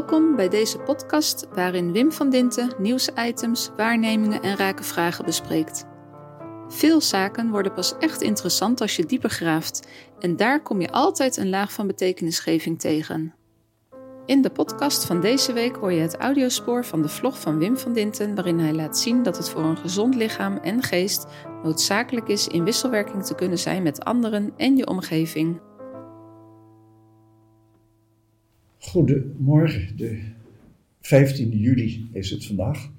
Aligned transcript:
Welkom 0.00 0.36
bij 0.36 0.48
deze 0.48 0.78
podcast 0.78 1.46
waarin 1.54 1.92
Wim 1.92 2.12
van 2.12 2.30
Dinten 2.30 2.72
nieuwsitems, 2.78 3.70
waarnemingen 3.76 4.42
en 4.42 4.56
rake 4.56 4.82
vragen 4.82 5.24
bespreekt. 5.24 5.86
Veel 6.68 7.00
zaken 7.00 7.50
worden 7.50 7.72
pas 7.72 7.94
echt 7.98 8.22
interessant 8.22 8.80
als 8.80 8.96
je 8.96 9.06
dieper 9.06 9.30
graaft 9.30 9.88
en 10.18 10.36
daar 10.36 10.62
kom 10.62 10.80
je 10.80 10.90
altijd 10.90 11.36
een 11.36 11.48
laag 11.48 11.72
van 11.72 11.86
betekenisgeving 11.86 12.80
tegen. 12.80 13.34
In 14.26 14.42
de 14.42 14.50
podcast 14.50 15.04
van 15.04 15.20
deze 15.20 15.52
week 15.52 15.76
hoor 15.76 15.92
je 15.92 16.00
het 16.00 16.16
audiospoor 16.16 16.84
van 16.84 17.02
de 17.02 17.08
vlog 17.08 17.40
van 17.40 17.58
Wim 17.58 17.76
van 17.78 17.92
Dinten, 17.92 18.34
waarin 18.34 18.58
hij 18.58 18.72
laat 18.72 18.98
zien 18.98 19.22
dat 19.22 19.36
het 19.36 19.48
voor 19.48 19.62
een 19.62 19.78
gezond 19.78 20.14
lichaam 20.14 20.56
en 20.56 20.82
geest 20.82 21.26
noodzakelijk 21.62 22.28
is 22.28 22.48
in 22.48 22.64
wisselwerking 22.64 23.24
te 23.24 23.34
kunnen 23.34 23.58
zijn 23.58 23.82
met 23.82 24.04
anderen 24.04 24.52
en 24.56 24.76
je 24.76 24.86
omgeving. 24.86 25.60
Goedemorgen, 28.80 29.96
de 29.96 30.20
15 31.00 31.50
juli 31.50 32.08
is 32.12 32.30
het 32.30 32.46
vandaag. 32.46 32.90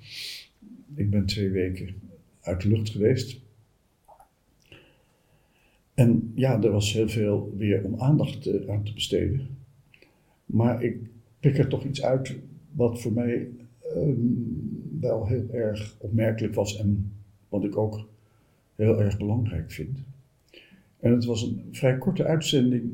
Ik 0.95 1.09
ben 1.09 1.26
twee 1.26 1.49
weken 1.49 1.95
uit 2.41 2.62
de 2.62 2.67
lucht 2.67 2.89
geweest. 2.89 3.39
En 5.94 6.31
ja, 6.36 6.62
er 6.62 6.72
was 6.72 6.94
heel 6.94 7.09
veel 7.09 7.53
weer 7.58 7.84
om 7.84 7.99
aandacht 7.99 8.67
aan 8.67 8.84
te 8.84 8.94
besteden. 8.94 9.48
Maar 10.45 10.84
ik 10.84 10.98
pik 11.39 11.58
er 11.58 11.67
toch 11.67 11.86
iets 11.86 12.03
uit 12.03 12.36
wat 12.72 13.02
voor 13.02 13.13
mij 13.13 13.50
ehm, 13.81 14.16
wel 15.00 15.27
heel 15.27 15.50
erg 15.52 15.95
opmerkelijk 15.98 16.55
was 16.55 16.77
en 16.77 17.11
wat 17.50 17.64
ik 17.64 17.77
ook 17.77 18.08
heel 18.75 19.02
erg 19.02 19.17
belangrijk 19.17 19.72
vind. 19.72 19.98
En 21.00 21.11
het 21.11 21.25
was 21.25 21.42
een 21.42 21.64
vrij 21.72 21.98
korte 21.98 22.25
uitzending 22.25 22.92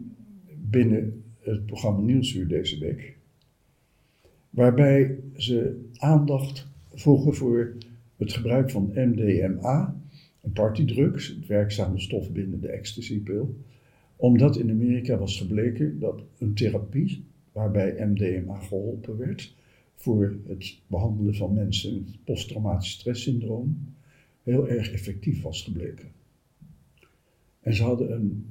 binnen 0.70 1.22
het 1.56 1.66
programma 1.66 2.02
Nieuwsuur 2.02 2.48
deze 2.48 2.80
week. 2.80 3.18
Waarbij 4.50 5.20
ze 5.36 5.86
aandacht 5.98 6.68
vroegen 6.94 7.34
voor 7.34 7.76
het 8.18 8.34
gebruik 8.34 8.72
van 8.72 8.92
MDMA, 8.94 10.02
een 10.42 10.52
partydrugs, 10.52 11.28
het 11.28 11.48
werkzame 11.48 12.00
stof 12.00 12.32
binnen 12.32 12.62
de 12.62 12.68
ecstasy-pil. 12.68 13.56
Omdat 14.16 14.58
in 14.58 14.70
Amerika 14.70 15.18
was 15.18 15.38
gebleken 15.38 16.00
dat 16.00 16.24
een 16.38 16.54
therapie 16.54 17.24
waarbij 17.52 18.06
MDMA 18.06 18.60
geholpen 18.60 19.18
werd 19.18 19.56
voor 19.96 20.38
het 20.48 20.80
behandelen 20.88 21.36
van 21.36 21.54
mensen 21.54 21.94
met 21.94 22.24
posttraumatisch 22.24 22.92
stresssyndroom 22.92 23.94
heel 24.44 24.70
erg 24.70 24.92
effectief 24.92 25.42
was 25.42 25.64
gebleken. 25.64 26.08
En 27.62 27.74
ze 27.74 27.84
hadden 27.84 28.14
een 28.14 28.46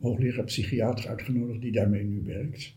hoogleraar 0.00 0.44
psychiater 0.44 1.08
uitgenodigd 1.08 1.60
die 1.60 1.72
daarmee 1.72 2.04
nu 2.04 2.22
werkt. 2.24 2.74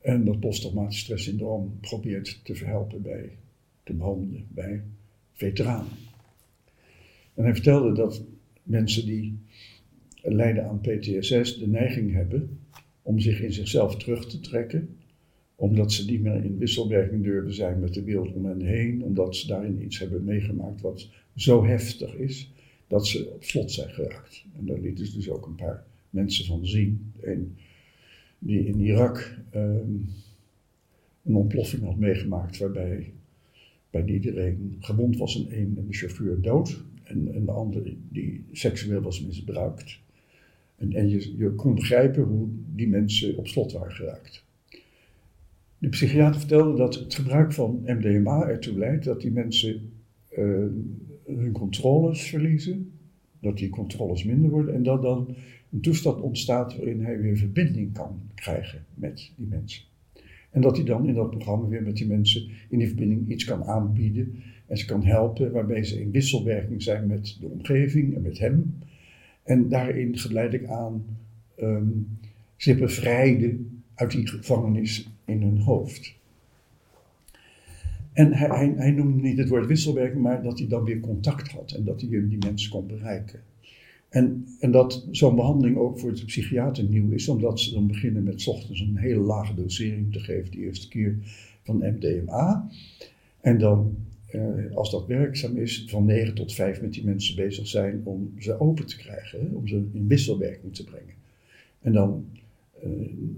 En 0.00 0.24
dat 0.24 0.40
posttraumatisch 0.40 0.98
stresssyndroom 0.98 1.78
probeert 1.80 2.40
te 2.42 2.54
verhelpen 2.54 3.02
bij, 3.02 3.30
te 3.82 3.92
behandelen 3.92 4.46
bij 4.48 4.82
veteranen. 5.32 5.92
En 7.34 7.44
hij 7.44 7.54
vertelde 7.54 7.92
dat 7.92 8.22
mensen 8.62 9.06
die 9.06 9.38
lijden 10.22 10.64
aan 10.64 10.80
PTSS 10.80 11.58
de 11.58 11.68
neiging 11.68 12.12
hebben 12.12 12.58
om 13.02 13.20
zich 13.20 13.40
in 13.40 13.52
zichzelf 13.52 13.96
terug 13.96 14.26
te 14.26 14.40
trekken, 14.40 14.96
omdat 15.54 15.92
ze 15.92 16.04
niet 16.04 16.22
meer 16.22 16.44
in 16.44 16.58
wisselwerking 16.58 17.24
durven 17.24 17.54
zijn 17.54 17.80
met 17.80 17.94
de 17.94 18.02
wereld 18.02 18.32
om 18.32 18.44
hen 18.44 18.60
heen, 18.60 19.02
omdat 19.02 19.36
ze 19.36 19.46
daarin 19.46 19.84
iets 19.84 19.98
hebben 19.98 20.24
meegemaakt 20.24 20.80
wat 20.80 21.08
zo 21.36 21.64
heftig 21.64 22.14
is 22.14 22.52
dat 22.86 23.06
ze 23.06 23.30
op 23.34 23.44
slot 23.44 23.72
zijn 23.72 23.90
geraakt. 23.90 24.44
En 24.58 24.66
daar 24.66 24.80
lieten 24.80 25.14
dus 25.14 25.30
ook 25.30 25.46
een 25.46 25.54
paar 25.54 25.86
mensen 26.14 26.44
van 26.44 26.66
zien. 26.66 27.12
Een 27.20 27.56
die 28.44 28.66
in 28.66 28.80
Irak 28.80 29.38
ehm, 29.50 29.90
een 31.22 31.34
ontploffing 31.34 31.82
had 31.82 31.96
meegemaakt 31.96 32.58
waarbij 32.58 33.12
bij 33.90 34.04
iedereen 34.04 34.76
gewond 34.80 35.16
was 35.16 35.44
en 35.44 35.50
één 35.50 35.74
de 35.74 35.82
chauffeur 35.90 36.40
dood. 36.40 36.82
En, 37.02 37.34
en 37.34 37.44
de 37.44 37.50
andere 37.50 37.94
die 38.08 38.44
seksueel 38.52 39.00
was 39.00 39.24
misbruikt. 39.24 39.98
En, 40.76 40.92
en 40.92 41.08
je, 41.08 41.36
je 41.36 41.50
kon 41.50 41.74
begrijpen 41.74 42.22
hoe 42.22 42.48
die 42.74 42.88
mensen 42.88 43.36
op 43.36 43.48
slot 43.48 43.72
waren 43.72 43.92
geraakt. 43.92 44.44
De 45.78 45.88
psychiater 45.88 46.40
vertelde 46.40 46.76
dat 46.76 46.94
het 46.94 47.14
gebruik 47.14 47.52
van 47.52 47.82
MDMA 47.86 48.48
ertoe 48.48 48.78
leidt 48.78 49.04
dat 49.04 49.20
die 49.20 49.30
mensen 49.30 49.92
uh, 50.38 50.66
hun 51.26 51.52
controles 51.52 52.22
verliezen, 52.22 52.92
dat 53.40 53.56
die 53.56 53.70
controles 53.70 54.24
minder 54.24 54.50
worden 54.50 54.74
en 54.74 54.82
dat 54.82 55.02
dan 55.02 55.36
een 55.74 55.80
toestand 55.80 56.20
ontstaat 56.20 56.76
waarin 56.76 57.04
hij 57.04 57.20
weer 57.20 57.36
verbinding 57.36 57.92
kan 57.92 58.20
krijgen 58.34 58.84
met 58.94 59.32
die 59.36 59.46
mensen. 59.46 59.82
En 60.50 60.60
dat 60.60 60.76
hij 60.76 60.84
dan 60.84 61.08
in 61.08 61.14
dat 61.14 61.30
programma 61.30 61.68
weer 61.68 61.82
met 61.82 61.96
die 61.96 62.06
mensen 62.06 62.48
in 62.68 62.78
die 62.78 62.86
verbinding 62.86 63.30
iets 63.30 63.44
kan 63.44 63.64
aanbieden 63.64 64.34
en 64.66 64.78
ze 64.78 64.86
kan 64.86 65.04
helpen 65.04 65.52
waarbij 65.52 65.84
ze 65.84 66.00
in 66.00 66.10
wisselwerking 66.10 66.82
zijn 66.82 67.06
met 67.06 67.36
de 67.40 67.46
omgeving 67.46 68.14
en 68.14 68.22
met 68.22 68.38
hem. 68.38 68.78
En 69.42 69.68
daarin 69.68 70.18
geleidelijk 70.18 70.68
aan 70.68 71.04
um, 71.60 72.18
ze 72.56 72.74
bevrijden 72.74 73.82
uit 73.94 74.10
die 74.10 74.28
gevangenis 74.28 75.10
in 75.24 75.42
hun 75.42 75.58
hoofd. 75.58 76.14
En 78.12 78.32
hij, 78.32 78.48
hij, 78.48 78.74
hij, 78.76 78.90
noemde 78.90 79.22
niet 79.22 79.38
het 79.38 79.48
woord 79.48 79.66
wisselwerking, 79.66 80.22
maar 80.22 80.42
dat 80.42 80.58
hij 80.58 80.68
dan 80.68 80.84
weer 80.84 81.00
contact 81.00 81.50
had 81.50 81.72
en 81.72 81.84
dat 81.84 82.00
hij 82.00 82.10
die 82.10 82.38
mensen 82.38 82.70
kon 82.70 82.86
bereiken. 82.86 83.40
En, 84.14 84.46
en 84.60 84.70
dat 84.70 85.06
zo'n 85.10 85.34
behandeling 85.34 85.76
ook 85.76 85.98
voor 85.98 86.14
de 86.14 86.24
psychiater 86.24 86.84
nieuw 86.84 87.10
is, 87.10 87.28
omdat 87.28 87.60
ze 87.60 87.72
dan 87.72 87.86
beginnen 87.86 88.22
met 88.22 88.46
ochtends 88.46 88.80
een 88.80 88.96
hele 88.96 89.20
lage 89.20 89.54
dosering 89.54 90.12
te 90.12 90.20
geven, 90.20 90.50
de 90.50 90.58
eerste 90.58 90.88
keer 90.88 91.18
van 91.62 91.76
MDMA. 91.76 92.68
En 93.40 93.58
dan, 93.58 93.96
eh, 94.26 94.40
als 94.74 94.90
dat 94.90 95.06
werkzaam 95.06 95.56
is, 95.56 95.84
van 95.86 96.04
9 96.04 96.34
tot 96.34 96.54
5 96.54 96.80
met 96.80 96.92
die 96.92 97.04
mensen 97.04 97.36
bezig 97.36 97.66
zijn 97.66 98.00
om 98.04 98.32
ze 98.38 98.60
open 98.60 98.86
te 98.86 98.96
krijgen, 98.96 99.50
om 99.54 99.68
ze 99.68 99.84
in 99.92 100.06
wisselwerking 100.06 100.74
te 100.74 100.84
brengen. 100.84 101.14
En 101.80 101.92
dan 101.92 102.24
eh, 102.82 102.90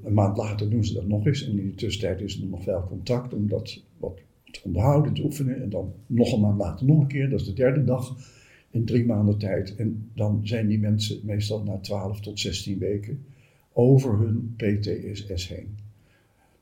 een 0.02 0.14
maand 0.14 0.36
later 0.36 0.70
doen 0.70 0.84
ze 0.84 0.94
dat 0.94 1.06
nog 1.06 1.26
eens. 1.26 1.46
En 1.46 1.58
in 1.58 1.68
de 1.68 1.74
tussentijd 1.74 2.20
is 2.20 2.40
er 2.40 2.46
nog 2.46 2.64
wel 2.64 2.84
contact 2.84 3.34
om 3.34 3.48
dat 3.48 3.82
wat 3.98 4.18
te 4.50 4.60
onderhouden, 4.64 5.12
te 5.12 5.24
oefenen. 5.24 5.62
En 5.62 5.68
dan 5.68 5.92
nog 6.06 6.32
een 6.32 6.40
maand 6.40 6.58
later 6.58 6.86
nog 6.86 7.00
een 7.00 7.06
keer, 7.06 7.30
dat 7.30 7.40
is 7.40 7.46
de 7.46 7.52
derde 7.52 7.84
dag 7.84 8.34
in 8.76 8.84
drie 8.84 9.06
maanden 9.06 9.38
tijd. 9.38 9.76
En 9.76 10.10
dan 10.14 10.40
zijn 10.42 10.66
die 10.66 10.78
mensen 10.78 11.20
meestal 11.22 11.62
na 11.62 11.78
12 11.78 12.20
tot 12.20 12.40
16 12.40 12.78
weken 12.78 13.24
over 13.72 14.18
hun 14.18 14.54
PTSS 14.56 15.48
heen. 15.48 15.76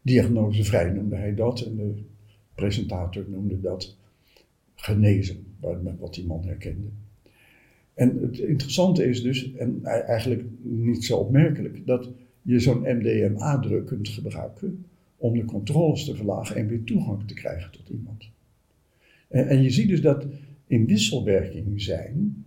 Diagnosevrij 0.02 0.91
noemde 0.91 1.16
hij 1.16 1.34
dat 1.34 1.60
en 1.60 1.76
de 1.76 1.94
presentator 2.54 3.25
noemde 3.28 3.60
dat 3.60 3.97
genezen, 4.75 5.36
wat 5.98 6.14
die 6.14 6.26
man 6.26 6.44
herkende. 6.44 6.86
En 7.94 8.19
het 8.20 8.38
interessante 8.38 9.04
is 9.04 9.22
dus, 9.22 9.54
en 9.54 9.84
eigenlijk 9.84 10.44
niet 10.62 11.04
zo 11.04 11.16
opmerkelijk, 11.16 11.86
dat 11.86 12.10
je 12.42 12.58
zo'n 12.58 12.81
MDMA-druk 12.81 13.86
kunt 13.86 14.08
gebruiken 14.08 14.84
om 15.16 15.38
de 15.38 15.44
controles 15.44 16.04
te 16.04 16.16
verlagen 16.16 16.56
en 16.56 16.66
weer 16.66 16.84
toegang 16.84 17.28
te 17.28 17.34
krijgen 17.34 17.70
tot 17.70 17.88
iemand. 17.88 18.28
En, 19.28 19.48
en 19.48 19.62
je 19.62 19.70
ziet 19.70 19.88
dus 19.88 20.00
dat 20.00 20.26
in 20.66 20.86
wisselwerking 20.86 21.82
zijn 21.82 22.44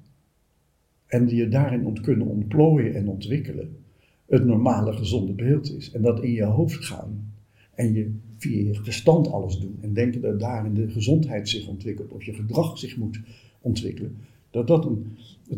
en 1.05 1.25
die 1.25 1.38
je 1.38 1.47
daarin 1.47 2.01
kunnen 2.01 2.28
ontplooien 2.28 2.95
en 2.95 3.07
ontwikkelen, 3.07 3.78
het 4.25 4.45
normale 4.45 4.94
gezonde 4.94 5.33
beeld 5.33 5.75
is. 5.78 5.91
En 5.91 6.01
dat 6.01 6.23
in 6.23 6.31
je 6.31 6.44
hoofd 6.44 6.85
gaan 6.85 7.33
en 7.73 7.94
je 7.94 8.11
via 8.38 8.64
je 8.64 8.73
verstand 8.73 9.31
alles 9.31 9.59
doen 9.59 9.78
en 9.81 9.93
denken 9.93 10.22
dat 10.22 10.40
daarin 10.40 10.73
de 10.73 10.90
gezondheid 10.90 11.49
zich 11.49 11.67
ontwikkelt 11.67 12.11
of 12.11 12.23
je 12.23 12.34
gedrag 12.34 12.78
zich 12.78 12.97
moet 12.97 13.19
ontwikkelen, 13.61 14.17
dat 14.49 14.67
dat 14.67 14.85
een, 14.85 15.05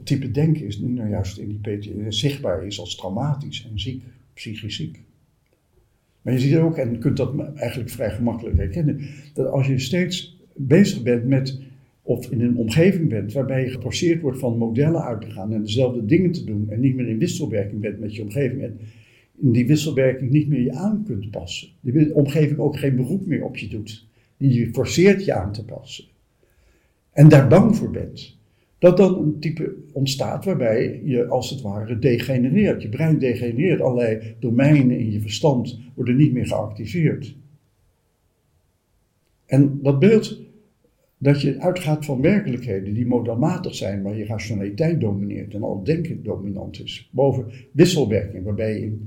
type 0.04 0.32
denken 0.32 0.66
is 0.66 0.80
die 0.80 0.90
nou 0.90 1.10
juist 1.10 1.38
in 1.38 1.48
die 1.48 1.78
PTSS 1.78 2.20
zichtbaar 2.20 2.66
is 2.66 2.80
als 2.80 2.96
traumatisch 2.96 3.68
en 3.72 3.80
ziek, 3.80 4.04
psychisch 4.34 4.76
ziek. 4.76 5.02
Maar 6.22 6.34
je 6.34 6.40
ziet 6.40 6.56
ook, 6.56 6.78
en 6.78 6.92
je 6.92 6.98
kunt 6.98 7.18
dat 7.18 7.54
eigenlijk 7.56 7.90
vrij 7.90 8.12
gemakkelijk 8.12 8.58
herkennen, 8.58 9.02
dat 9.34 9.48
als 9.48 9.68
je 9.68 9.80
steeds 9.80 10.38
bezig 10.56 11.02
bent 11.02 11.26
met 11.26 11.60
of 12.10 12.32
in 12.32 12.42
een 12.42 12.58
omgeving 12.58 13.10
bent 13.10 13.34
waarbij 13.34 13.64
je 13.64 13.70
geforceerd 13.70 14.22
wordt 14.22 14.40
van 14.40 14.58
modellen 14.58 15.04
uit 15.04 15.22
te 15.22 15.30
gaan 15.30 15.54
en 15.54 15.62
dezelfde 15.62 16.06
dingen 16.06 16.32
te 16.32 16.44
doen 16.44 16.70
en 16.70 16.80
niet 16.80 16.96
meer 16.96 17.08
in 17.08 17.18
wisselwerking 17.18 17.82
bent 17.82 18.00
met 18.00 18.16
je 18.16 18.22
omgeving 18.22 18.62
en 18.62 18.80
in 19.42 19.52
die 19.52 19.68
wisselwerking 19.68 20.32
niet 20.32 20.48
meer 20.48 20.62
je 20.62 20.74
aan 20.74 21.04
kunt 21.06 21.32
passen. 21.32 21.70
De 21.80 22.12
omgeving 22.14 22.60
ook 22.60 22.78
geen 22.78 22.96
beroep 22.96 23.26
meer 23.26 23.44
op 23.44 23.58
je 23.58 23.68
doet, 23.68 24.08
die 24.38 24.54
je 24.54 24.70
forceert 24.72 25.26
je 25.26 25.34
aan 25.34 25.52
te 25.52 25.66
passen. 25.66 26.06
En 27.12 27.30
daar 27.30 27.48
bang 27.48 27.76
voor 27.76 27.92
bent. 27.92 28.38
Dat 28.80 28.98
dan 28.98 29.22
een 29.22 29.40
type 29.40 29.76
ontstaat 29.92 30.46
waarbij 30.46 31.02
je 31.04 31.28
als 31.28 31.50
het 31.50 31.62
ware 31.62 32.00
degenereert. 32.00 32.82
Je 32.82 32.90
brein 32.90 33.20
degenereert. 33.20 33.82
Allerlei 33.82 34.36
domeinen 34.40 35.00
in 35.00 35.12
je 35.12 35.22
verstand 35.22 35.80
worden 35.96 36.16
niet 36.16 36.34
meer 36.34 36.48
geactiveerd. 36.48 37.36
En 39.46 39.80
dat 39.82 40.00
beeld 40.00 40.48
dat 41.22 41.42
je 41.42 41.60
uitgaat 41.60 42.06
van 42.06 42.22
werkelijkheden 42.22 42.94
die 42.94 43.06
modelmatig 43.06 43.76
zijn, 43.76 44.02
waar 44.02 44.18
je 44.18 44.26
rationaliteit 44.26 45.00
domineert 45.00 45.54
en 45.54 45.64
al 45.64 45.84
denken 45.84 46.24
dominant 46.24 46.84
is. 46.84 47.10
Boven 47.12 47.46
wisselwerking, 47.72 48.44
waarbij 48.44 48.80
je 48.80 48.98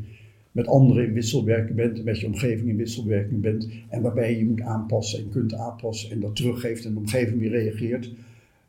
met 0.52 0.66
anderen 0.66 1.06
in 1.06 1.12
wisselwerking 1.12 1.76
bent 1.76 1.98
en 1.98 2.04
met 2.04 2.20
je 2.20 2.26
omgeving 2.26 2.68
in 2.68 2.76
wisselwerking 2.76 3.40
bent. 3.40 3.68
En 3.88 4.02
waarbij 4.02 4.30
je 4.30 4.38
je 4.38 4.44
moet 4.44 4.60
aanpassen 4.60 5.18
en 5.18 5.28
kunt 5.28 5.54
aanpassen 5.54 6.10
en 6.10 6.20
dat 6.20 6.36
teruggeeft 6.36 6.84
en 6.84 6.92
de 6.92 6.98
omgeving 6.98 7.40
weer 7.40 7.50
reageert. 7.50 8.12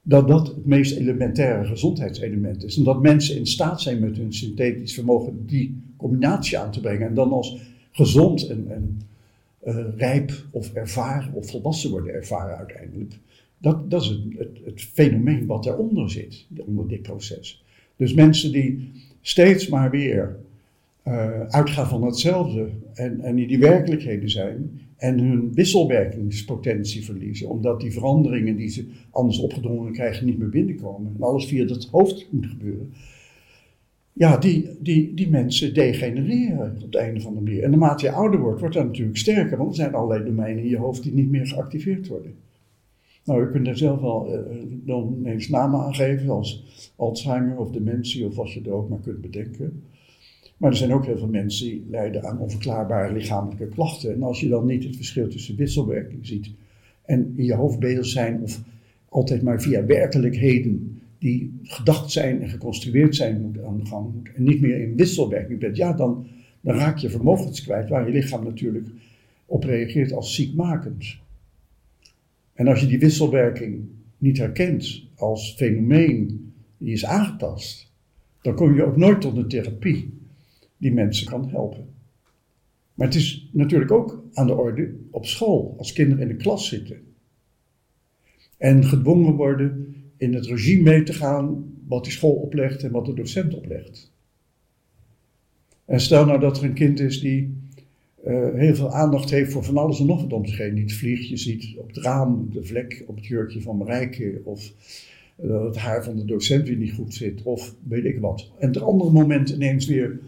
Dat 0.01 0.27
dat 0.27 0.47
het 0.47 0.65
meest 0.65 0.97
elementaire 0.97 1.65
gezondheidselement 1.65 2.63
is. 2.63 2.77
En 2.77 2.83
dat 2.83 3.01
mensen 3.01 3.37
in 3.37 3.45
staat 3.45 3.81
zijn 3.81 3.99
met 3.99 4.17
hun 4.17 4.33
synthetisch 4.33 4.93
vermogen 4.93 5.45
die 5.45 5.81
combinatie 5.97 6.57
aan 6.57 6.71
te 6.71 6.79
brengen. 6.79 7.07
En 7.07 7.13
dan 7.13 7.31
als 7.31 7.57
gezond 7.91 8.47
en, 8.47 8.65
en 8.69 8.99
uh, 9.65 9.85
rijp 9.97 10.31
of 10.51 10.73
ervaren 10.73 11.33
of 11.33 11.49
volwassen 11.49 11.91
worden 11.91 12.13
ervaren 12.13 12.57
uiteindelijk. 12.57 13.13
Dat, 13.57 13.89
dat 13.89 14.01
is 14.01 14.07
het, 14.07 14.57
het, 14.65 14.81
fenomeen 14.81 15.45
wat 15.45 15.63
daaronder 15.63 16.11
zit, 16.11 16.45
onder 16.65 16.87
dit 16.87 17.01
proces. 17.01 17.63
Dus 17.95 18.13
mensen 18.13 18.51
die 18.51 18.91
steeds 19.21 19.67
maar 19.67 19.89
weer 19.91 20.35
uh, 21.07 21.41
uitgaan 21.47 21.87
van 21.87 22.03
hetzelfde 22.03 22.69
en, 22.93 23.19
en 23.19 23.35
die 23.35 23.47
die 23.47 23.59
werkelijkheden 23.59 24.29
zijn 24.29 24.81
en 24.97 25.19
hun 25.19 25.53
wisselwerkingspotentie 25.53 27.05
verliezen, 27.05 27.49
omdat 27.49 27.81
die 27.81 27.91
veranderingen 27.91 28.55
die 28.55 28.69
ze 28.69 28.85
anders 29.11 29.39
opgedrongen 29.39 29.93
krijgen 29.93 30.25
niet 30.25 30.37
meer 30.37 30.49
binnenkomen 30.49 31.13
en 31.15 31.23
alles 31.23 31.45
via 31.45 31.65
het 31.65 31.87
hoofd 31.91 32.27
moet 32.29 32.45
gebeuren. 32.45 32.93
Ja, 34.13 34.37
die, 34.37 34.69
die, 34.79 35.13
die 35.13 35.29
mensen 35.29 35.73
degenereren 35.73 36.71
op 36.75 36.81
het 36.81 36.95
einde 36.95 37.21
van 37.21 37.33
de 37.33 37.41
manier. 37.41 37.63
En 37.63 37.69
naarmate 37.69 38.05
je 38.05 38.11
ouder 38.11 38.39
wordt, 38.39 38.59
wordt 38.59 38.75
dat 38.75 38.85
natuurlijk 38.85 39.17
sterker, 39.17 39.57
want 39.57 39.69
er 39.69 39.75
zijn 39.75 39.93
allerlei 39.93 40.25
domeinen 40.25 40.63
in 40.63 40.69
je 40.69 40.77
hoofd 40.77 41.03
die 41.03 41.13
niet 41.13 41.29
meer 41.29 41.47
geactiveerd 41.47 42.07
worden. 42.07 42.33
Nou, 43.25 43.41
je 43.41 43.51
kunt 43.51 43.67
er 43.67 43.77
zelf 43.77 44.01
wel 44.01 44.33
uh, 44.33 44.39
dan 44.85 45.27
namen 45.49 45.79
aangeven, 45.79 46.29
als 46.29 46.63
Alzheimer 46.95 47.57
of 47.57 47.71
dementie 47.71 48.25
of 48.25 48.35
wat 48.35 48.51
je 48.51 48.61
er 48.65 48.71
ook 48.71 48.89
maar 48.89 48.99
kunt 48.99 49.21
bedenken. 49.21 49.83
Maar 50.57 50.71
er 50.71 50.77
zijn 50.77 50.93
ook 50.93 51.05
heel 51.05 51.17
veel 51.17 51.27
mensen 51.27 51.67
die 51.67 51.85
lijden 51.89 52.23
aan 52.23 52.39
onverklaarbare 52.39 53.13
lichamelijke 53.13 53.67
klachten. 53.67 54.13
En 54.13 54.23
als 54.23 54.39
je 54.39 54.47
dan 54.47 54.65
niet 54.65 54.83
het 54.83 54.95
verschil 54.95 55.27
tussen 55.27 55.55
wisselwerking 55.55 56.25
ziet 56.27 56.51
en 57.05 57.33
in 57.35 57.45
je 57.45 57.53
hoofd 57.53 57.79
bezig 57.79 58.05
zijn 58.05 58.41
of 58.41 58.61
altijd 59.09 59.41
maar 59.41 59.61
via 59.61 59.85
werkelijkheden 59.85 61.01
die 61.23 61.59
gedacht 61.63 62.11
zijn 62.11 62.41
en 62.41 62.49
geconstrueerd 62.49 63.15
zijn 63.15 63.41
moet 63.41 63.63
aan 63.63 63.77
de 63.77 63.85
gang 63.85 64.13
moet 64.13 64.29
en 64.35 64.43
niet 64.43 64.61
meer 64.61 64.81
in 64.81 64.95
wisselwerking 64.95 65.59
bent, 65.59 65.77
ja, 65.77 65.93
dan, 65.93 66.27
dan 66.61 66.75
raak 66.75 66.97
je 66.97 67.09
vermogens 67.09 67.63
kwijt 67.63 67.89
waar 67.89 68.05
je 68.07 68.13
lichaam 68.13 68.43
natuurlijk 68.43 68.87
op 69.45 69.63
reageert 69.63 70.11
als 70.11 70.35
ziekmakend. 70.35 71.17
En 72.53 72.67
als 72.67 72.79
je 72.79 72.87
die 72.87 72.99
wisselwerking 72.99 73.85
niet 74.17 74.37
herkent 74.37 75.03
als 75.15 75.53
fenomeen 75.57 76.51
die 76.77 76.93
is 76.93 77.05
aangetast, 77.05 77.91
dan 78.41 78.55
kom 78.55 78.75
je 78.75 78.83
ook 78.83 78.97
nooit 78.97 79.21
tot 79.21 79.37
een 79.37 79.47
therapie 79.47 80.13
die 80.77 80.93
mensen 80.93 81.27
kan 81.27 81.49
helpen. 81.49 81.85
Maar 82.93 83.07
het 83.07 83.15
is 83.15 83.49
natuurlijk 83.51 83.91
ook 83.91 84.23
aan 84.33 84.47
de 84.47 84.55
orde 84.55 84.95
op 85.11 85.25
school, 85.25 85.75
als 85.77 85.93
kinderen 85.93 86.29
in 86.29 86.37
de 86.37 86.43
klas 86.43 86.67
zitten. 86.67 86.97
En 88.57 88.83
gedwongen 88.83 89.33
worden 89.33 89.95
in 90.23 90.33
het 90.33 90.45
regime 90.45 90.81
mee 90.81 91.03
te 91.03 91.13
gaan 91.13 91.73
wat 91.87 92.03
die 92.03 92.13
school 92.13 92.31
oplegt 92.33 92.83
en 92.83 92.91
wat 92.91 93.05
de 93.05 93.13
docent 93.13 93.55
oplegt. 93.55 94.11
En 95.85 96.01
stel 96.01 96.25
nou 96.25 96.39
dat 96.39 96.57
er 96.57 96.63
een 96.63 96.73
kind 96.73 96.99
is 96.99 97.19
die 97.19 97.57
uh, 98.27 98.53
heel 98.53 98.75
veel 98.75 98.91
aandacht 98.91 99.29
heeft 99.29 99.51
voor 99.51 99.63
van 99.63 99.77
alles 99.77 99.99
en 99.99 100.05
nog 100.05 100.21
wat 100.21 100.33
om 100.33 100.45
zich 100.45 100.57
heen. 100.57 100.75
Die 100.75 100.83
het 100.83 100.93
vliegje 100.93 101.37
ziet 101.37 101.77
op 101.77 101.87
het 101.87 101.97
raam, 101.97 102.49
de 102.51 102.63
vlek 102.63 103.03
op 103.07 103.15
het 103.15 103.25
jurkje 103.25 103.61
van 103.61 103.77
Marijke, 103.77 104.41
of 104.43 104.71
uh, 105.43 105.63
het 105.63 105.77
haar 105.77 106.03
van 106.03 106.15
de 106.15 106.25
docent 106.25 106.67
weer 106.67 106.77
niet 106.77 106.93
goed 106.93 107.13
zit, 107.13 107.41
of 107.43 107.75
weet 107.87 108.05
ik 108.05 108.19
wat. 108.19 108.51
En 108.59 108.71
ter 108.71 108.83
andere 108.83 109.11
momenten 109.11 109.55
ineens 109.55 109.85
weer 109.85 110.19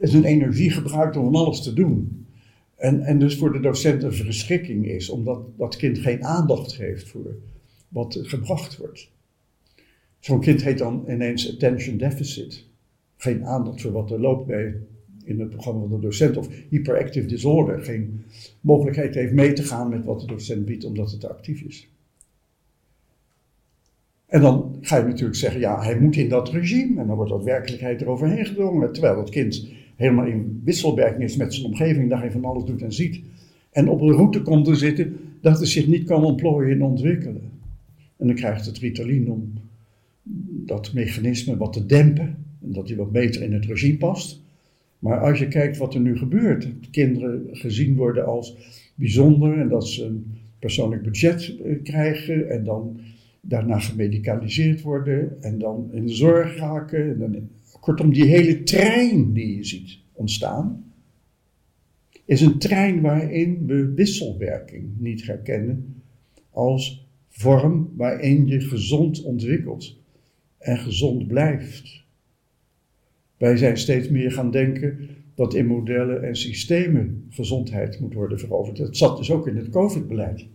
zijn 0.00 0.24
energie 0.24 0.70
gebruikt 0.70 1.16
om 1.16 1.24
van 1.24 1.34
alles 1.34 1.62
te 1.62 1.72
doen. 1.72 2.26
En, 2.76 3.00
en 3.02 3.18
dus 3.18 3.36
voor 3.36 3.52
de 3.52 3.60
docent 3.60 4.02
een 4.02 4.12
verschrikking 4.12 4.86
is, 4.86 5.08
omdat 5.08 5.40
dat 5.56 5.76
kind 5.76 5.98
geen 5.98 6.24
aandacht 6.24 6.72
geeft 6.72 7.08
voor 7.08 7.36
wat 7.88 8.18
gebracht 8.22 8.76
wordt. 8.76 9.10
Zo'n 10.26 10.40
kind 10.40 10.62
heet 10.62 10.78
dan 10.78 11.04
ineens 11.08 11.52
attention 11.52 11.96
deficit. 11.96 12.64
Geen 13.16 13.44
aandacht 13.44 13.80
voor 13.80 13.92
wat 13.92 14.10
er 14.10 14.20
loopt 14.20 14.46
bij 14.46 14.74
in 15.24 15.40
het 15.40 15.50
programma 15.50 15.80
van 15.80 15.90
de 15.90 16.06
docent. 16.06 16.36
Of 16.36 16.48
hyperactive 16.68 17.26
disorder. 17.26 17.80
Geen 17.80 18.24
mogelijkheid 18.60 19.14
heeft 19.14 19.32
mee 19.32 19.52
te 19.52 19.62
gaan 19.62 19.88
met 19.88 20.04
wat 20.04 20.20
de 20.20 20.26
docent 20.26 20.64
biedt 20.64 20.84
omdat 20.84 21.10
het 21.10 21.20
te 21.20 21.28
actief 21.28 21.60
is. 21.60 21.88
En 24.26 24.40
dan 24.40 24.76
ga 24.80 24.96
je 24.96 25.04
natuurlijk 25.04 25.38
zeggen, 25.38 25.60
ja, 25.60 25.82
hij 25.82 26.00
moet 26.00 26.16
in 26.16 26.28
dat 26.28 26.48
regime. 26.48 27.00
En 27.00 27.06
dan 27.06 27.16
wordt 27.16 27.30
dat 27.30 27.44
werkelijkheid 27.44 28.00
eroverheen 28.00 28.46
gedrongen. 28.46 28.92
Terwijl 28.92 29.16
dat 29.16 29.30
kind 29.30 29.66
helemaal 29.96 30.26
in 30.26 30.60
wisselwerking 30.64 31.22
is 31.22 31.36
met 31.36 31.54
zijn 31.54 31.66
omgeving, 31.66 32.10
daar 32.10 32.20
hij 32.20 32.30
van 32.30 32.44
alles 32.44 32.64
doet 32.64 32.82
en 32.82 32.92
ziet. 32.92 33.20
En 33.70 33.88
op 33.88 34.00
een 34.00 34.12
route 34.12 34.42
komt 34.42 34.64
te 34.64 34.74
zitten 34.74 35.16
dat 35.40 35.58
hij 35.58 35.66
zich 35.66 35.86
niet 35.86 36.04
kan 36.04 36.24
ontplooien 36.24 36.72
en 36.72 36.82
ontwikkelen. 36.82 37.50
En 38.16 38.26
dan 38.26 38.36
krijgt 38.36 38.66
het 38.66 38.78
Ritalin 38.78 39.30
om 39.30 39.52
dat 40.66 40.92
mechanisme 40.92 41.56
wat 41.56 41.72
te 41.72 41.86
dempen. 41.86 42.44
En 42.62 42.72
dat 42.72 42.88
hij 42.88 42.96
wat 42.96 43.12
beter 43.12 43.42
in 43.42 43.52
het 43.52 43.64
regime 43.64 43.96
past. 43.96 44.44
Maar 44.98 45.20
als 45.20 45.38
je 45.38 45.48
kijkt 45.48 45.76
wat 45.76 45.94
er 45.94 46.00
nu 46.00 46.18
gebeurt, 46.18 46.62
dat 46.62 46.90
kinderen 46.90 47.48
gezien 47.50 47.96
worden 47.96 48.26
als 48.26 48.56
bijzonder 48.94 49.58
en 49.58 49.68
dat 49.68 49.88
ze 49.88 50.04
een 50.04 50.24
persoonlijk 50.58 51.02
budget 51.02 51.56
eh, 51.56 51.82
krijgen 51.82 52.50
en 52.50 52.64
dan 52.64 53.00
daarna 53.40 53.78
gemedicaliseerd 53.78 54.82
worden 54.82 55.42
en 55.42 55.58
dan 55.58 55.88
in 55.92 56.06
de 56.06 56.14
zorg 56.14 56.56
raken. 56.56 57.10
En 57.10 57.18
dan, 57.18 57.48
kortom, 57.80 58.12
die 58.12 58.24
hele 58.24 58.62
trein 58.62 59.32
die 59.32 59.56
je 59.56 59.64
ziet 59.64 59.98
ontstaan, 60.12 60.84
is 62.24 62.40
een 62.40 62.58
trein 62.58 63.00
waarin 63.00 63.66
we 63.66 63.92
wisselwerking 63.94 64.88
niet 64.98 65.26
herkennen 65.26 66.02
als 66.50 67.06
vorm 67.28 67.92
waarin 67.96 68.46
je 68.46 68.60
gezond 68.60 69.22
ontwikkelt 69.22 69.96
en 70.58 70.78
gezond 70.78 71.26
blijft. 71.26 72.04
Wij 73.36 73.56
zijn 73.56 73.76
steeds 73.76 74.08
meer 74.08 74.32
gaan 74.32 74.50
denken 74.50 75.08
dat 75.34 75.54
in 75.54 75.66
modellen 75.66 76.22
en 76.22 76.36
systemen 76.36 77.26
gezondheid 77.30 78.00
moet 78.00 78.14
worden 78.14 78.38
veroverd. 78.38 78.76
Dat 78.76 78.96
zat 78.96 79.16
dus 79.16 79.30
ook 79.30 79.46
in 79.46 79.56
het 79.56 79.68
COVID-beleid. 79.68 80.46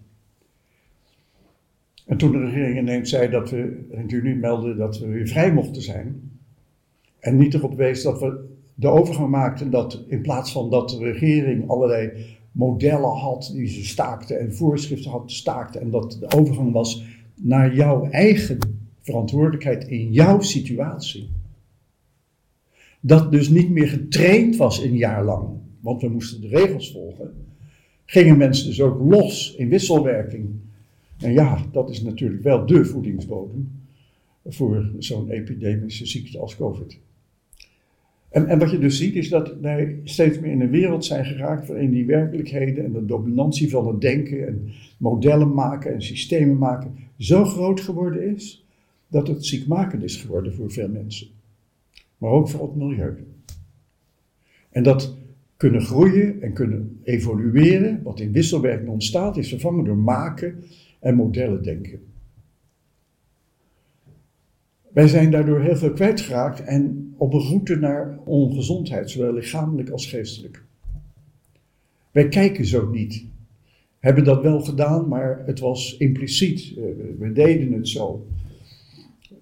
En 2.05 2.17
toen 2.17 2.31
de 2.31 2.45
regering 2.45 2.77
ineens 2.77 3.09
zei 3.09 3.29
dat 3.29 3.49
we, 3.49 3.87
en 3.91 4.05
nu 4.07 4.35
melden 4.35 4.77
dat 4.77 4.99
we 4.99 5.07
weer 5.07 5.27
vrij 5.27 5.53
mochten 5.53 5.81
zijn, 5.81 6.31
en 7.19 7.37
niet 7.37 7.53
erop 7.53 7.75
wees 7.75 8.03
dat 8.03 8.19
we 8.19 8.49
de 8.75 8.87
overgang 8.87 9.29
maakten 9.29 9.71
dat 9.71 10.03
in 10.07 10.21
plaats 10.21 10.51
van 10.51 10.69
dat 10.69 10.89
de 10.89 10.97
regering 10.97 11.69
allerlei 11.69 12.25
modellen 12.51 13.17
had 13.17 13.51
die 13.53 13.67
ze 13.67 13.85
staakte 13.85 14.35
en 14.35 14.55
voorschriften 14.55 15.11
had 15.11 15.31
staakte 15.31 15.79
en 15.79 15.89
dat 15.89 16.17
de 16.19 16.37
overgang 16.37 16.71
was 16.71 17.03
naar 17.35 17.75
jouw 17.75 18.09
eigen 18.09 18.57
verantwoordelijkheid 19.01 19.87
in 19.87 20.11
jouw 20.11 20.39
situatie 20.39 21.29
dat 23.01 23.31
dus 23.31 23.49
niet 23.49 23.69
meer 23.69 23.87
getraind 23.87 24.55
was 24.55 24.83
een 24.83 24.95
jaar 24.95 25.23
lang, 25.23 25.49
want 25.79 26.01
we 26.01 26.09
moesten 26.09 26.41
de 26.41 26.47
regels 26.47 26.91
volgen, 26.91 27.33
gingen 28.05 28.37
mensen 28.37 28.67
dus 28.67 28.81
ook 28.81 28.99
los 29.11 29.55
in 29.55 29.69
wisselwerking. 29.69 30.49
En 31.17 31.33
ja, 31.33 31.65
dat 31.71 31.89
is 31.89 32.01
natuurlijk 32.01 32.43
wel 32.43 32.65
de 32.65 32.85
voedingsbodem 32.85 33.71
voor 34.45 34.91
zo'n 34.99 35.29
epidemische 35.29 36.05
ziekte 36.05 36.39
als 36.39 36.55
COVID. 36.55 36.99
En, 38.29 38.47
en, 38.47 38.59
wat 38.59 38.71
je 38.71 38.79
dus 38.79 38.97
ziet 38.97 39.15
is 39.15 39.29
dat 39.29 39.59
wij 39.61 39.99
steeds 40.03 40.39
meer 40.39 40.51
in 40.51 40.61
een 40.61 40.69
wereld 40.69 41.05
zijn 41.05 41.25
geraakt 41.25 41.67
waarin 41.67 41.91
die 41.91 42.05
werkelijkheden 42.05 42.85
en 42.85 42.91
de 42.91 43.05
dominantie 43.05 43.69
van 43.69 43.87
het 43.87 44.01
denken 44.01 44.47
en 44.47 44.69
modellen 44.97 45.53
maken 45.53 45.93
en 45.93 46.01
systemen 46.01 46.57
maken 46.57 46.95
zo 47.17 47.45
groot 47.45 47.81
geworden 47.81 48.35
is 48.35 48.65
dat 49.11 49.27
het 49.27 49.45
ziekmakend 49.45 50.03
is 50.03 50.15
geworden 50.15 50.53
voor 50.53 50.71
veel 50.71 50.89
mensen 50.89 51.27
maar 52.21 52.31
ook 52.31 52.49
voor 52.49 52.61
het 52.61 52.75
milieu. 52.75 53.27
En 54.69 54.83
dat 54.83 55.15
kunnen 55.57 55.81
groeien 55.81 56.41
en 56.41 56.53
kunnen 56.53 56.99
evolueren, 57.03 58.03
wat 58.03 58.19
in 58.19 58.31
wisselwerking 58.31 58.89
ontstaat, 58.89 59.37
is 59.37 59.49
vervangen 59.49 59.83
door 59.83 59.97
maken 59.97 60.63
en 60.99 61.15
modellen 61.15 61.63
denken. 61.63 61.99
Wij 64.91 65.07
zijn 65.07 65.31
daardoor 65.31 65.61
heel 65.61 65.75
veel 65.75 65.91
kwijtgeraakt 65.91 66.63
en 66.63 67.13
op 67.17 67.33
een 67.33 67.39
route 67.39 67.75
naar 67.75 68.19
ongezondheid, 68.25 69.09
zowel 69.09 69.33
lichamelijk 69.33 69.89
als 69.89 70.05
geestelijk. 70.05 70.63
Wij 72.11 72.27
kijken 72.27 72.65
zo 72.65 72.89
niet. 72.89 73.25
Hebben 73.99 74.23
dat 74.23 74.41
wel 74.41 74.61
gedaan, 74.61 75.07
maar 75.07 75.43
het 75.45 75.59
was 75.59 75.97
impliciet. 75.97 76.73
Eh, 76.77 76.83
we 77.19 77.31
deden 77.33 77.71
het 77.71 77.87
zo. 77.87 78.27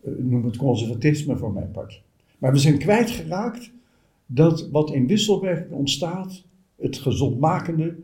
Eh, 0.02 0.12
noem 0.18 0.46
het 0.46 0.58
conservatisme 0.58 1.38
voor 1.38 1.54
mijn 1.54 1.72
part. 1.72 2.02
Maar 2.38 2.52
we 2.52 2.58
zijn 2.58 2.78
kwijtgeraakt 2.78 3.72
dat 4.26 4.70
wat 4.70 4.92
in 4.92 5.08
wisselwerking 5.08 5.72
ontstaat, 5.72 6.44
het 6.76 6.98
gezondmakende 6.98 7.96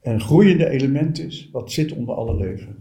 en 0.00 0.20
groeiende 0.20 0.68
element 0.68 1.18
is, 1.18 1.48
wat 1.52 1.72
zit 1.72 1.92
onder 1.92 2.14
alle 2.14 2.36
leven. 2.36 2.76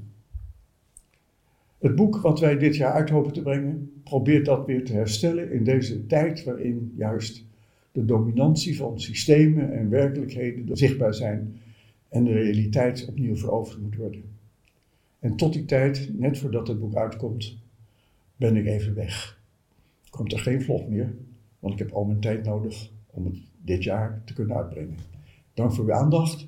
Het 1.77 1.95
boek 1.95 2.17
wat 2.17 2.39
wij 2.39 2.57
dit 2.57 2.75
jaar 2.75 2.93
uit 2.93 3.10
hopen 3.10 3.34
te 3.34 3.41
brengen, 3.41 3.91
probeert 4.03 4.45
dat 4.45 4.65
weer 4.65 4.86
te 4.86 4.93
herstellen 4.93 5.51
in 5.51 5.63
deze 5.63 6.05
tijd 6.05 6.43
waarin 6.43 6.93
juist 6.98 7.45
de 7.91 8.05
dominantie 8.05 8.77
van 8.77 9.00
systemen 9.00 9.74
en 9.74 9.89
werkelijkheden 9.89 10.77
zichtbaar 10.77 11.13
zijn 11.13 11.55
en 12.10 12.24
de 12.24 12.34
realiteit 12.34 13.05
opnieuw 13.10 13.36
veroverd 13.36 13.81
moet 13.81 13.95
worden. 13.95 14.24
En 15.19 15.36
tot 15.36 15.53
die 15.53 15.65
tijd, 15.65 16.10
net 16.17 16.38
voordat 16.38 16.67
het 16.67 16.79
boek 16.79 16.95
uitkomt, 16.95 17.57
ben 18.35 18.55
ik 18.55 18.65
even 18.65 18.95
weg. 18.95 19.39
Komt 20.09 20.33
er 20.33 20.39
geen 20.39 20.61
vlog 20.61 20.87
meer, 20.87 21.15
want 21.59 21.73
ik 21.73 21.79
heb 21.79 21.91
al 21.91 22.05
mijn 22.05 22.19
tijd 22.19 22.43
nodig 22.43 22.91
om 23.05 23.25
het 23.25 23.37
dit 23.61 23.83
jaar 23.83 24.21
te 24.25 24.33
kunnen 24.33 24.57
uitbrengen. 24.57 24.97
Dank 25.53 25.73
voor 25.73 25.85
uw 25.85 25.93
aandacht 25.93 26.47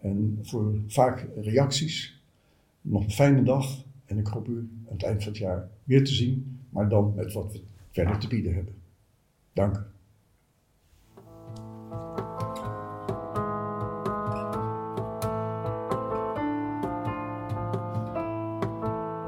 en 0.00 0.38
voor 0.42 0.80
vaak 0.86 1.26
reacties. 1.36 2.22
Nog 2.80 3.04
een 3.04 3.10
fijne 3.10 3.42
dag 3.42 3.84
en 4.04 4.18
ik 4.18 4.26
hoop 4.26 4.48
u 4.48 4.58
aan 4.86 4.92
het 4.92 5.02
eind 5.02 5.22
van 5.22 5.32
het 5.32 5.40
jaar 5.40 5.68
weer 5.84 6.04
te 6.04 6.12
zien, 6.12 6.60
maar 6.70 6.88
dan 6.88 7.12
met 7.14 7.32
wat 7.32 7.52
we 7.52 7.60
verder 7.90 8.18
te 8.18 8.28
bieden 8.28 8.54
hebben. 8.54 8.74
Dank. 9.52 9.90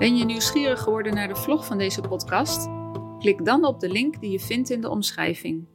Ben 0.00 0.16
je 0.16 0.24
nieuwsgierig 0.24 0.80
geworden 0.80 1.14
naar 1.14 1.28
de 1.28 1.36
vlog 1.36 1.66
van 1.66 1.78
deze 1.78 2.00
podcast? 2.00 2.68
Klik 3.18 3.44
dan 3.44 3.64
op 3.64 3.80
de 3.80 3.88
link 3.88 4.20
die 4.20 4.30
je 4.30 4.40
vindt 4.40 4.70
in 4.70 4.80
de 4.80 4.88
omschrijving. 4.88 5.66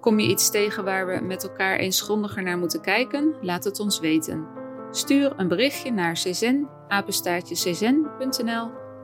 Kom 0.00 0.20
je 0.20 0.28
iets 0.28 0.50
tegen 0.50 0.84
waar 0.84 1.06
we 1.06 1.20
met 1.20 1.42
elkaar 1.42 1.76
eens 1.76 2.00
grondiger 2.00 2.42
naar 2.42 2.58
moeten 2.58 2.80
kijken? 2.80 3.34
Laat 3.40 3.64
het 3.64 3.80
ons 3.80 4.00
weten. 4.00 4.46
Stuur 4.90 5.32
een 5.36 5.48
berichtje 5.48 5.92
naar 5.92 6.12
czen, 6.12 6.68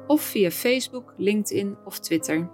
of 0.06 0.22
via 0.22 0.50
Facebook, 0.50 1.14
LinkedIn 1.16 1.76
of 1.84 1.98
Twitter. 1.98 2.50